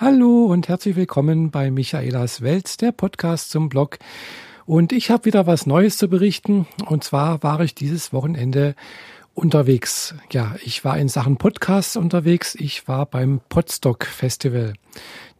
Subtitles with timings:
[0.00, 3.98] Hallo und herzlich willkommen bei Michaelas Welt, der Podcast zum Blog.
[4.64, 6.68] Und ich habe wieder was Neues zu berichten.
[6.86, 8.76] Und zwar war ich dieses Wochenende
[9.34, 10.14] unterwegs.
[10.30, 12.54] Ja, ich war in Sachen Podcasts unterwegs.
[12.54, 14.74] Ich war beim Podstock Festival,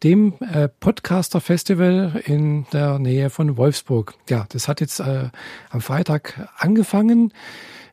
[0.03, 4.15] dem äh, Podcaster Festival in der Nähe von Wolfsburg.
[4.29, 5.29] Ja, das hat jetzt äh,
[5.71, 7.33] am Freitag angefangen.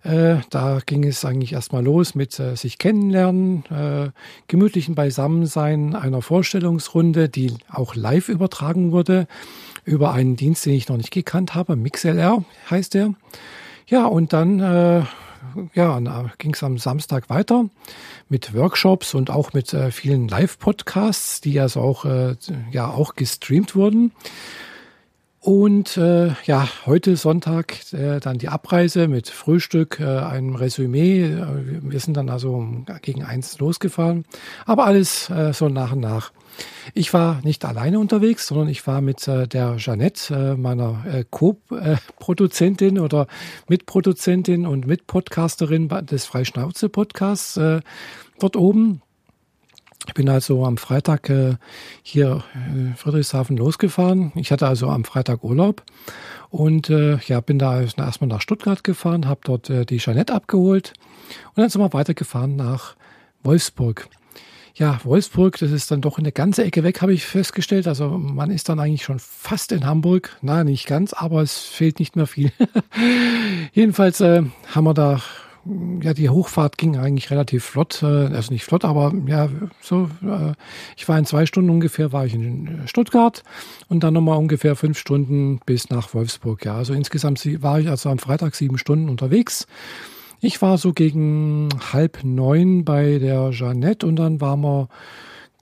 [0.06, 4.12] Äh, da ging es eigentlich erstmal los mit äh, sich kennenlernen, äh,
[4.48, 9.27] gemütlichen Beisammensein einer Vorstellungsrunde, die auch live übertragen wurde
[9.84, 11.76] über einen Dienst, den ich noch nicht gekannt habe.
[11.76, 13.16] MixLR heißt der.
[13.88, 15.04] Ja, und dann äh,
[15.73, 15.99] ja,
[16.38, 17.66] ging es am Samstag weiter
[18.30, 22.35] mit Workshops und auch mit äh, vielen Live-Podcasts, die also auch, äh,
[22.72, 24.12] ja, auch gestreamt wurden.
[25.45, 31.21] Und äh, ja, heute Sonntag äh, dann die Abreise mit Frühstück, äh, einem Resümee.
[31.21, 32.66] Äh, wir sind dann also
[33.04, 34.26] gegen eins losgefahren,
[34.66, 36.31] aber alles äh, so nach und nach.
[36.95, 41.26] Ich war nicht alleine unterwegs, sondern ich war mit äh, der Jeannette, äh, meiner äh,
[41.29, 43.27] Co-Produzentin oder
[43.68, 47.82] Mitproduzentin und Mitpodcasterin des Freischnauze-Podcasts äh,
[48.40, 49.04] dort oben.
[50.07, 51.55] Ich bin also am Freitag äh,
[52.03, 54.31] hier äh, Friedrichshafen losgefahren.
[54.35, 55.84] Ich hatte also am Freitag Urlaub
[56.49, 60.93] und äh, ja, bin da erstmal nach Stuttgart gefahren, habe dort äh, die Jeanette abgeholt
[61.55, 62.95] und dann sind wir weitergefahren nach
[63.43, 64.07] Wolfsburg.
[64.78, 67.88] Ja, Wolfsburg, das ist dann doch eine ganze Ecke weg, habe ich festgestellt.
[67.88, 70.35] Also man ist dann eigentlich schon fast in Hamburg.
[70.41, 72.51] Na, nicht ganz, aber es fehlt nicht mehr viel.
[73.73, 75.22] Jedenfalls äh, haben wir da
[76.02, 79.50] ja, die Hochfahrt ging eigentlich relativ flott, äh, also nicht flott, aber ja,
[79.81, 80.53] so, äh,
[80.96, 83.44] ich war in zwei Stunden ungefähr, war ich in Stuttgart
[83.88, 86.75] und dann nochmal ungefähr fünf Stunden bis nach Wolfsburg, ja.
[86.75, 89.68] Also insgesamt war ich also am Freitag sieben Stunden unterwegs.
[90.41, 94.90] Ich war so gegen halb neun bei der Jeannette und dann waren wir,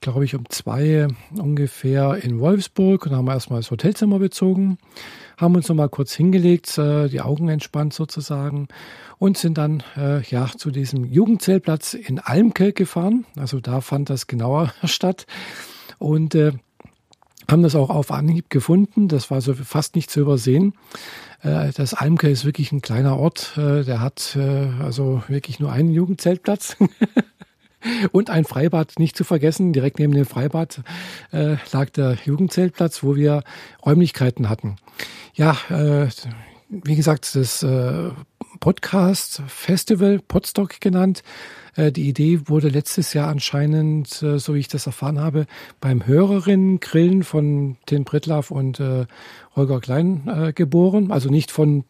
[0.04, 4.78] glaube ich, um zwei ungefähr in Wolfsburg und haben erstmal das Hotelzimmer bezogen
[5.36, 8.68] haben uns nochmal kurz hingelegt, äh, die Augen entspannt sozusagen
[9.18, 13.24] und sind dann äh, ja zu diesem Jugendzeltplatz in Almke gefahren.
[13.36, 15.26] Also da fand das genauer statt
[15.98, 16.52] und äh,
[17.50, 19.08] haben das auch auf Anhieb gefunden.
[19.08, 20.74] Das war so fast nicht zu übersehen.
[21.42, 23.52] Äh, das Almke ist wirklich ein kleiner Ort.
[23.56, 26.76] Der hat also wirklich nur einen Jugendzeltplatz.
[28.12, 29.72] Und ein Freibad nicht zu vergessen.
[29.72, 30.82] Direkt neben dem Freibad
[31.32, 33.42] äh, lag der Jugendzeltplatz, wo wir
[33.84, 34.76] Räumlichkeiten hatten.
[35.34, 36.08] Ja, äh,
[36.68, 38.10] wie gesagt, das äh,
[38.60, 41.22] Podcast Festival, Podstock genannt.
[41.76, 45.46] Äh, die Idee wurde letztes Jahr anscheinend, äh, so wie ich das erfahren habe,
[45.80, 49.06] beim Hörerinnen-Grillen von Tim Pritlaff und äh,
[49.56, 51.10] Holger Klein äh, geboren.
[51.10, 51.84] Also nicht von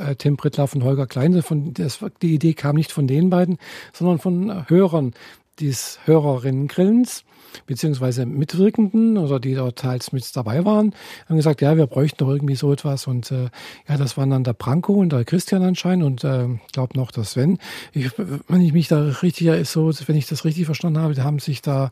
[0.00, 1.40] äh, Tim Prittlaff und Holger Klein.
[1.42, 3.58] Von, das, die Idee kam nicht von den beiden,
[3.92, 5.14] sondern von Hörern
[5.60, 7.24] des Hörerinnen-Grillens
[7.66, 10.94] beziehungsweise Mitwirkenden oder die dort teils mit dabei waren,
[11.28, 13.06] haben gesagt, ja, wir bräuchten doch irgendwie so etwas.
[13.06, 13.48] Und äh,
[13.88, 17.24] ja, das waren dann der Branko und der Christian anscheinend und äh, glaube noch der
[17.24, 17.58] Sven.
[17.92, 21.38] Ich, wenn ich mich da richtig so, wenn ich das richtig verstanden habe, die haben
[21.38, 21.88] sich da äh,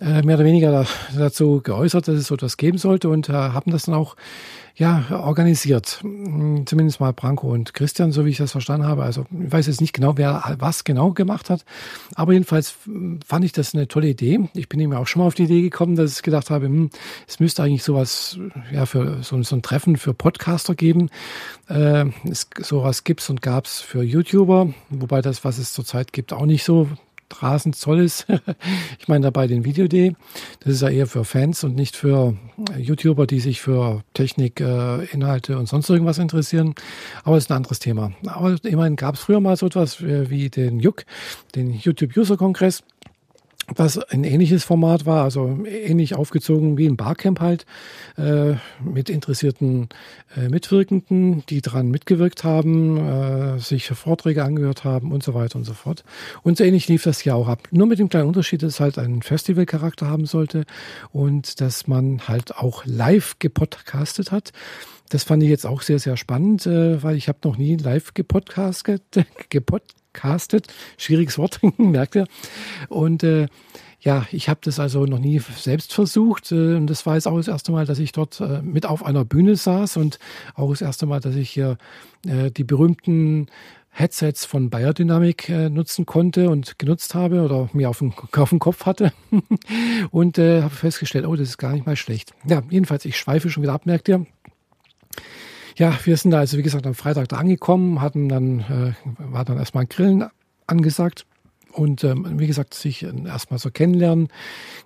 [0.00, 0.86] mehr oder weniger
[1.16, 4.16] dazu geäußert, dass es so etwas geben sollte und äh, haben das dann auch
[4.78, 5.98] ja, organisiert.
[6.02, 9.02] Hm, zumindest mal Branko und Christian, so wie ich das verstanden habe.
[9.02, 11.64] Also ich weiß jetzt nicht genau, wer was genau gemacht hat.
[12.14, 12.76] Aber jedenfalls
[13.26, 14.48] fand ich das eine tolle Idee.
[14.54, 16.90] Ich bin eben auch schon mal auf die Idee gekommen, dass ich gedacht habe, hm,
[17.26, 18.38] es müsste eigentlich sowas,
[18.70, 21.10] ja, für so, so ein Treffen für Podcaster geben.
[21.68, 26.46] Äh, es, sowas gibt's und gab's für YouTuber, wobei das, was es zurzeit gibt, auch
[26.46, 26.88] nicht so
[27.98, 28.26] ist.
[28.98, 30.14] ich meine dabei den Video.de.
[30.60, 32.34] Das ist ja eher für Fans und nicht für
[32.74, 36.74] äh, YouTuber, die sich für Technik, äh, Inhalte und sonst irgendwas interessieren.
[37.24, 38.12] Aber das ist ein anderes Thema.
[38.26, 41.04] Aber immerhin gab es früher mal so etwas wie den JUK,
[41.54, 42.82] den YouTube User Kongress
[43.74, 47.66] was ein ähnliches Format war, also ähnlich aufgezogen wie ein Barcamp halt,
[48.16, 49.88] äh, mit interessierten
[50.36, 55.64] äh, Mitwirkenden, die dran mitgewirkt haben, äh, sich Vorträge angehört haben und so weiter und
[55.64, 56.04] so fort.
[56.42, 57.68] Und so ähnlich lief das hier auch ab.
[57.70, 60.64] Nur mit dem kleinen Unterschied, dass es halt einen Festivalcharakter haben sollte
[61.12, 64.52] und dass man halt auch live gepodcastet hat.
[65.10, 68.14] Das fand ich jetzt auch sehr, sehr spannend, äh, weil ich habe noch nie live
[68.14, 69.02] gepodcastet,
[69.50, 69.82] gepod
[70.12, 70.66] castet.
[70.96, 72.26] Schwieriges Wort, merkt ihr.
[72.88, 73.48] Und äh,
[74.00, 76.52] ja, ich habe das also noch nie selbst versucht.
[76.52, 79.04] Äh, und das war jetzt auch das erste Mal, dass ich dort äh, mit auf
[79.04, 80.18] einer Bühne saß und
[80.54, 81.78] auch das erste Mal, dass ich hier
[82.26, 83.48] äh, die berühmten
[83.90, 88.60] Headsets von Biodynamic äh, nutzen konnte und genutzt habe oder mir auf dem, auf dem
[88.60, 89.12] Kopf hatte
[90.10, 92.32] und äh, habe festgestellt, oh, das ist gar nicht mal schlecht.
[92.46, 94.24] Ja, jedenfalls, ich schweife schon wieder ab, merkt ihr.
[95.78, 99.44] Ja, wir sind da also, wie gesagt, am Freitag da angekommen, hatten dann, äh, war
[99.44, 100.24] dann erstmal ein Grillen
[100.66, 101.24] angesagt.
[101.72, 104.28] und ähm, wie gesagt, sich erstmal so kennenlernen,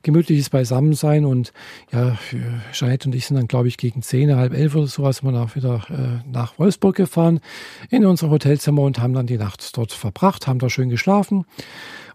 [0.02, 1.54] gemütliches Beisammensein und
[1.92, 2.18] ja,
[2.72, 5.56] Jeanette und ich sind dann, glaube ich, gegen zehn, halb elf oder sowas immer nach,
[5.56, 7.40] wieder äh, nach Wolfsburg gefahren
[7.88, 11.46] in unser Hotelzimmer und haben dann die Nacht dort verbracht, haben da schön geschlafen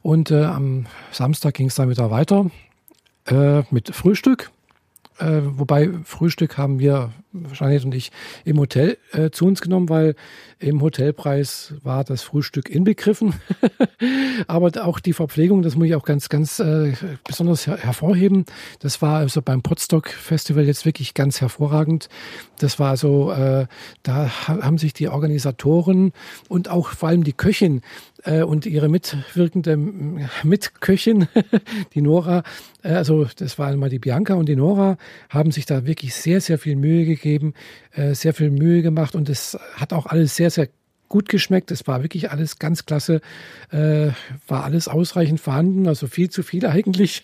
[0.03, 2.51] und äh, am Samstag ging es dann wieder weiter
[3.25, 4.51] äh, mit Frühstück.
[5.19, 7.12] Äh, wobei Frühstück haben wir,
[7.54, 8.12] Janet und ich,
[8.45, 10.16] im Hotel äh, zu uns genommen, weil
[10.60, 13.34] im Hotelpreis war das Frühstück inbegriffen.
[14.48, 16.94] Aber auch die Verpflegung, das muss ich auch ganz, ganz äh,
[17.25, 18.45] besonders her hervorheben.
[18.80, 22.10] Das war also beim Potsdok Festival jetzt wirklich ganz hervorragend.
[22.60, 23.68] Das war also, äh,
[24.04, 26.12] da haben sich die Organisatoren
[26.50, 27.81] und auch vor allem die Köchin
[28.24, 29.78] äh, und ihre mitwirkende
[30.44, 31.28] Mitköchin,
[31.94, 32.44] die Nora,
[32.84, 34.98] äh, also das war einmal die Bianca und die Nora,
[35.30, 39.29] haben sich da wirklich sehr, sehr viel Mühe gegeben, äh, sehr viel Mühe gemacht und
[39.29, 40.69] es hat auch alles sehr, sehr
[41.09, 41.71] gut geschmeckt.
[41.71, 43.21] Es war wirklich alles ganz klasse,
[43.71, 44.09] äh,
[44.47, 47.24] war alles ausreichend vorhanden, also viel zu viel eigentlich.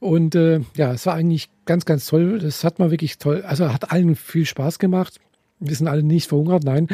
[0.00, 2.38] und äh, ja, es war eigentlich ganz, ganz toll.
[2.38, 5.20] Das hat man wirklich toll, also hat allen viel Spaß gemacht.
[5.58, 6.88] Wir sind alle nicht verhungert, nein.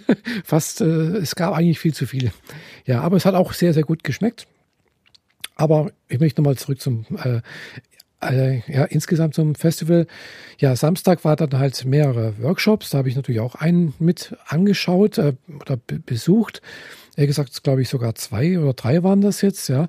[0.44, 0.84] Fast, äh,
[1.18, 2.32] es gab eigentlich viel zu viel.
[2.84, 4.46] Ja, aber es hat auch sehr, sehr gut geschmeckt.
[5.54, 7.40] Aber ich möchte nochmal zurück zum, äh,
[8.20, 10.06] äh, ja, insgesamt zum Festival.
[10.58, 12.90] Ja, Samstag war dann halt mehrere Workshops.
[12.90, 16.62] Da habe ich natürlich auch einen mit angeschaut äh, oder besucht
[17.18, 19.88] eher gesagt, glaube ich, sogar zwei oder drei waren das jetzt, ja.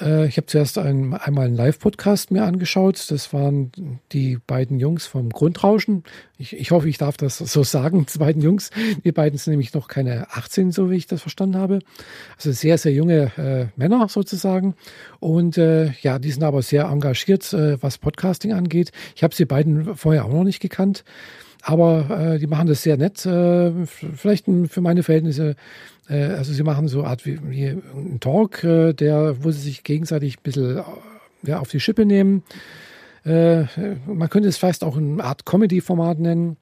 [0.00, 3.10] Äh, ich habe zuerst ein, einmal einen Live-Podcast mir angeschaut.
[3.10, 6.02] Das waren die beiden Jungs vom Grundrauschen.
[6.38, 8.70] Ich, ich hoffe, ich darf das so sagen, die beiden Jungs.
[9.04, 11.80] Die beiden sind nämlich noch keine 18, so wie ich das verstanden habe.
[12.36, 14.74] Also sehr, sehr junge äh, Männer sozusagen.
[15.20, 18.92] Und äh, ja, die sind aber sehr engagiert, äh, was Podcasting angeht.
[19.14, 21.04] Ich habe sie beiden vorher auch noch nicht gekannt.
[21.62, 23.24] Aber äh, die machen das sehr nett.
[23.24, 25.56] Äh, vielleicht für meine Verhältnisse
[26.08, 29.60] äh, also sie machen so eine Art wie, wie einen Talk, äh, der, wo sie
[29.60, 30.82] sich gegenseitig ein bisschen äh,
[31.44, 32.42] ja, auf die Schippe nehmen.
[33.24, 33.64] Äh,
[34.06, 36.56] man könnte es fast auch eine Art Comedy-Format nennen.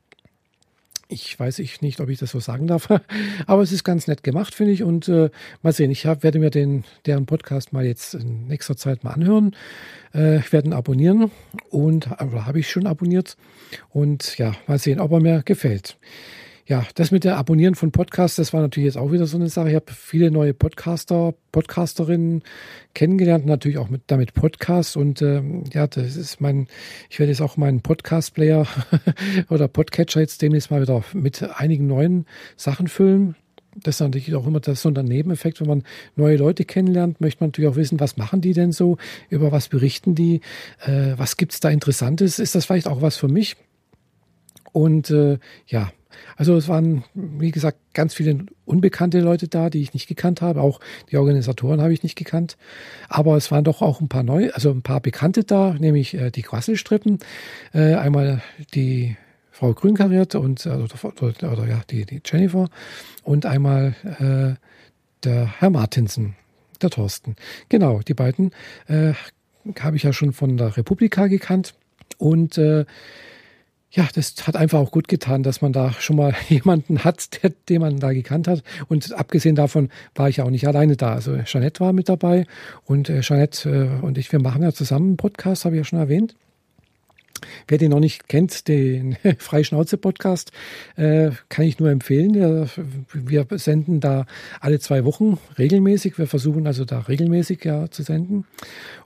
[1.13, 2.89] Ich weiß ich nicht, ob ich das so sagen darf,
[3.47, 4.85] aber es ist ganz nett gemacht, finde ich.
[4.85, 5.31] Und äh,
[5.61, 9.11] mal sehen, ich hab, werde mir den, deren Podcast mal jetzt in nächster Zeit mal
[9.11, 9.57] anhören.
[10.15, 11.33] Äh, ich werde ihn abonnieren
[11.69, 13.37] und habe ich schon abonniert.
[13.89, 15.99] Und ja, mal sehen, ob er mir gefällt.
[16.71, 19.49] Ja, das mit der Abonnieren von Podcasts, das war natürlich jetzt auch wieder so eine
[19.49, 19.71] Sache.
[19.71, 22.45] Ich habe viele neue Podcaster, Podcasterinnen
[22.95, 26.69] kennengelernt, natürlich auch mit damit Podcasts und ähm, ja, das ist mein,
[27.09, 28.69] ich werde jetzt auch meinen Podcast-Player
[29.51, 32.27] oder Podcatcher jetzt demnächst mal wieder mit einigen neuen
[32.57, 33.35] Sachen füllen.
[33.75, 35.83] Das ist natürlich auch immer das so ein Nebeneffekt, wenn man
[36.15, 38.97] neue Leute kennenlernt, möchte man natürlich auch wissen, was machen die denn so,
[39.29, 40.41] über was berichten die,
[40.87, 43.57] äh, was gibt's da Interessantes, ist das vielleicht auch was für mich?
[44.73, 45.91] Und äh, ja,
[46.37, 50.61] also es waren, wie gesagt, ganz viele unbekannte Leute da, die ich nicht gekannt habe.
[50.61, 50.81] Auch
[51.11, 52.57] die Organisatoren habe ich nicht gekannt.
[53.09, 56.31] Aber es waren doch auch ein paar neue, also ein paar Bekannte da, nämlich äh,
[56.31, 57.19] die Quasselstrippen.
[57.73, 58.43] Äh, einmal
[58.75, 59.17] die
[59.51, 60.87] Frau Grünkariert und oder,
[61.21, 62.69] oder, oder, ja, die, die Jennifer
[63.23, 64.55] und einmal äh,
[65.25, 66.35] der Herr Martinsen,
[66.81, 67.37] der Thorsten.
[67.69, 68.53] Genau, die beiden
[68.89, 69.13] äh,
[69.79, 71.75] habe ich ja schon von der Republika gekannt.
[72.17, 72.87] Und äh,
[73.93, 77.51] ja, das hat einfach auch gut getan, dass man da schon mal jemanden hat, der,
[77.69, 78.63] den man da gekannt hat.
[78.89, 81.15] Und abgesehen davon war ich auch nicht alleine da.
[81.15, 82.47] Also Jeanette war mit dabei
[82.85, 85.85] und äh, Jeanette äh, und ich, wir machen ja zusammen einen Podcast, habe ich ja
[85.85, 86.35] schon erwähnt.
[87.69, 90.53] Wer den noch nicht kennt, den Freischnauze-Podcast,
[90.97, 92.69] äh, kann ich nur empfehlen.
[93.13, 94.27] Wir senden da
[94.61, 96.19] alle zwei Wochen regelmäßig.
[96.19, 98.45] Wir versuchen also da regelmäßig ja zu senden.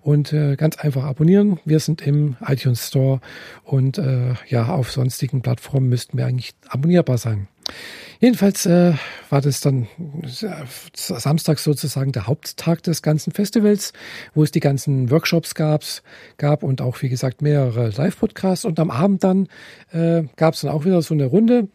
[0.01, 1.61] Und äh, ganz einfach abonnieren.
[1.65, 3.21] Wir sind im iTunes Store
[3.65, 7.49] und äh, ja, auf sonstigen Plattformen müssten wir eigentlich abonnierbar sein.
[8.21, 8.95] Jedenfalls äh,
[9.29, 9.87] war das dann
[10.23, 10.29] äh,
[10.95, 13.93] Samstag sozusagen der Haupttag des ganzen Festivals,
[14.35, 15.83] wo es die ganzen Workshops gab,
[16.39, 18.65] gab und auch, wie gesagt, mehrere Live-Podcasts.
[18.65, 19.49] Und am Abend dann
[19.93, 21.69] äh, gab es dann auch wieder so eine Runde,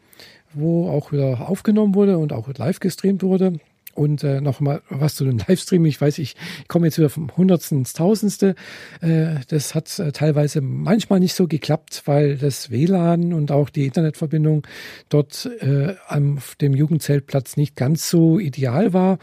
[0.53, 3.59] wo auch wieder aufgenommen wurde und auch live gestreamt wurde.
[3.93, 5.85] Und äh, nochmal was zu den Livestream.
[5.85, 6.35] Ich weiß, ich
[6.67, 8.55] komme jetzt wieder vom Hundertsten ins Tausendste.
[9.01, 13.85] Äh, das hat äh, teilweise manchmal nicht so geklappt, weil das WLAN und auch die
[13.85, 14.65] Internetverbindung
[15.09, 19.19] dort äh, am dem Jugendzeltplatz nicht ganz so ideal war,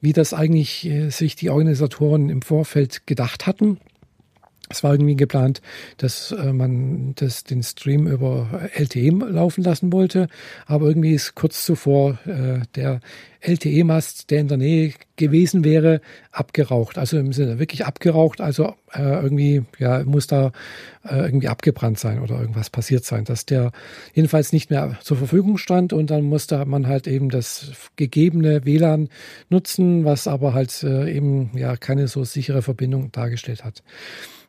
[0.00, 3.78] wie das eigentlich äh, sich die Organisatoren im Vorfeld gedacht hatten.
[4.72, 5.60] Es war irgendwie geplant,
[5.96, 10.28] dass äh, man das, den Stream über LTE laufen lassen wollte,
[10.64, 13.00] aber irgendwie ist kurz zuvor äh, der
[13.40, 16.00] LTE-Mast, der in der Nähe gewesen wäre,
[16.30, 16.98] abgeraucht.
[16.98, 20.52] Also im Sinne wirklich abgeraucht, also äh, irgendwie, ja, muss da
[21.04, 23.72] äh, irgendwie abgebrannt sein oder irgendwas passiert sein, dass der
[24.14, 29.08] jedenfalls nicht mehr zur Verfügung stand und dann musste man halt eben das gegebene WLAN
[29.48, 33.82] nutzen, was aber halt äh, eben ja keine so sichere Verbindung dargestellt hat.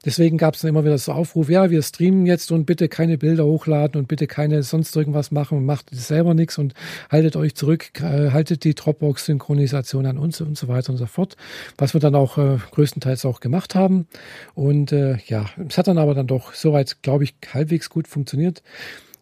[0.04, 3.20] Deswegen gab es dann immer wieder so Aufruf, ja, wir streamen jetzt und bitte keine
[3.20, 6.74] Bilder hochladen und bitte keine sonst irgendwas machen, macht selber nichts und
[7.12, 11.38] haltet euch zurück, äh, haltet die Dropbox-Synchronisation an uns und so weiter und so fort,
[11.78, 14.08] was wir dann auch äh, größtenteils auch gemacht haben.
[14.56, 18.64] Und äh, ja, es hat dann aber dann doch soweit, glaube ich, halbwegs gut funktioniert.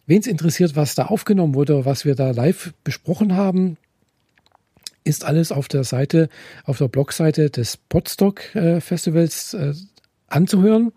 [0.06, 3.76] Wen es interessiert, was da aufgenommen wurde, was wir da live besprochen haben,
[5.04, 6.28] ist alles auf der Seite,
[6.64, 9.72] auf der Blogseite des Podstock äh, Festivals äh,
[10.30, 10.92] anzuhören.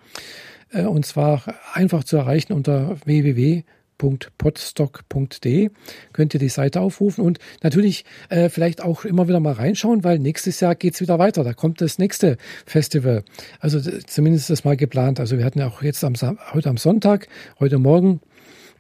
[0.71, 5.69] Äh, und zwar einfach zu erreichen unter www.podstock.de
[6.13, 10.17] könnt ihr die Seite aufrufen und natürlich äh, vielleicht auch immer wieder mal reinschauen, weil
[10.19, 11.43] nächstes Jahr geht's wieder weiter.
[11.43, 13.23] Da kommt das nächste Festival.
[13.59, 15.19] Also zumindest das mal geplant.
[15.19, 16.15] Also wir hatten ja auch jetzt am,
[16.53, 17.27] heute am Sonntag,
[17.59, 18.21] heute Morgen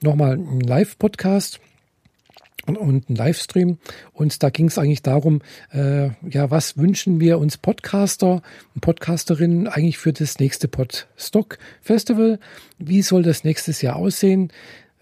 [0.01, 1.59] nochmal einen Live-Podcast
[2.65, 3.77] und, und ein Livestream.
[4.13, 5.41] Und da ging es eigentlich darum,
[5.71, 8.41] äh, ja, was wünschen wir uns Podcaster
[8.73, 12.39] und Podcasterinnen eigentlich für das nächste Podstock Festival?
[12.77, 14.51] Wie soll das nächstes Jahr aussehen?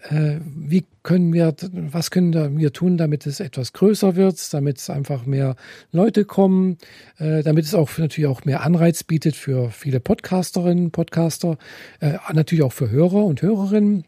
[0.08, 4.90] Äh, wie können wir, was können wir tun, damit es etwas größer wird, damit es
[4.90, 5.54] einfach mehr
[5.92, 6.78] Leute kommen,
[7.18, 11.56] äh, damit es auch natürlich auch mehr Anreiz bietet für viele Podcasterinnen, Podcaster,
[12.00, 14.04] äh, natürlich auch für Hörer und Hörerinnen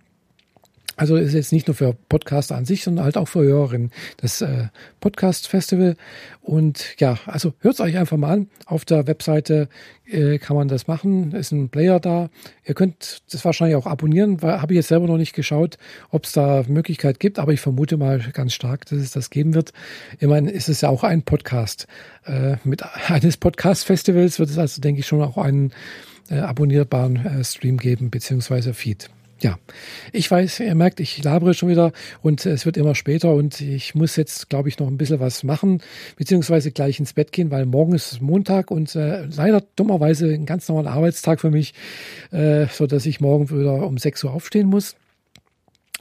[0.97, 4.41] also ist jetzt nicht nur für Podcaster an sich, sondern halt auch für Hörerinnen das
[4.41, 4.69] äh,
[5.01, 5.97] Podcast Festival.
[6.41, 8.49] Und ja, also hört es euch einfach mal an.
[8.67, 9.69] Auf der Webseite
[10.07, 11.33] äh, kann man das machen.
[11.33, 12.31] Ist ein Player da.
[12.65, 15.79] Ihr könnt das wahrscheinlich auch abonnieren, weil habe ich jetzt selber noch nicht geschaut,
[16.11, 17.39] ob es da Möglichkeit gibt.
[17.39, 19.73] Aber ich vermute mal ganz stark, dass es das geben wird.
[20.21, 21.89] Ich meine, ist es ja auch ein Podcast.
[22.25, 25.73] Äh, mit eines Podcast Festivals wird es also, denke ich, schon auch einen
[26.31, 29.11] äh, abonnierbaren äh, Stream geben, beziehungsweise Feed
[29.41, 29.59] ja,
[30.13, 33.95] ich weiß, ihr merkt, ich labere schon wieder und es wird immer später und ich
[33.95, 35.83] muss jetzt, glaube ich, noch ein bisschen was machen,
[36.17, 40.69] beziehungsweise gleich ins Bett gehen, weil morgen ist Montag und äh, leider dummerweise ein ganz
[40.69, 41.75] normaler Arbeitstag für mich,
[42.31, 44.97] äh, so dass ich morgen wieder um 6 Uhr aufstehen muss.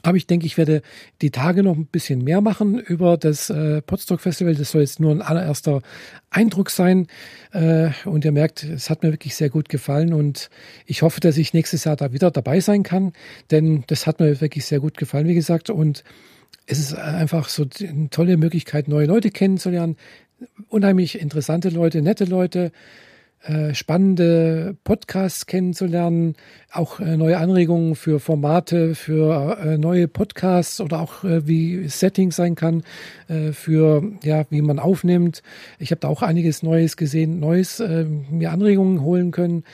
[0.04, 0.82] Aber ich denke, ich werde
[1.22, 4.54] die Tage noch ein bisschen mehr machen über das äh, Podstock Festival.
[4.54, 5.80] Das soll jetzt nur ein allererster
[6.28, 7.06] Eindruck sein.
[7.52, 10.12] Äh, und ihr merkt, es hat mir wirklich sehr gut gefallen.
[10.12, 10.50] Und
[10.84, 13.14] ich hoffe, dass ich nächstes Jahr da wieder dabei sein kann.
[13.50, 15.70] Denn das hat mir wirklich sehr gut gefallen, wie gesagt.
[15.70, 16.04] Und
[16.66, 19.96] es ist einfach so eine tolle Möglichkeit, neue Leute kennenzulernen.
[20.68, 22.72] Unheimlich interessante Leute, nette Leute.
[23.46, 26.34] Äh, spannende Podcasts kennenzulernen,
[26.72, 32.54] auch äh, neue Anregungen für Formate, für äh, neue Podcasts oder auch wie Settings sein
[32.54, 32.84] kann,
[33.52, 35.42] für ja, wie man aufnimmt.
[35.78, 37.82] Ich habe da auch einiges Neues gesehen, Neues
[38.30, 39.64] mir Anregungen holen können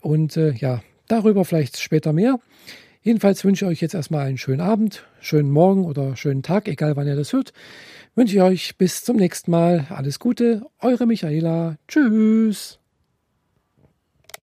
[0.00, 2.38] und ja, darüber vielleicht später mehr.
[3.02, 6.96] Jedenfalls wünsche ich euch jetzt erstmal einen schönen Abend, schönen Morgen oder schönen Tag, egal
[6.96, 7.52] wann ihr das hört.
[8.14, 11.76] Wünsche ich euch bis zum nächsten Mal alles Gute, eure Michaela.
[11.88, 12.79] Tschüss.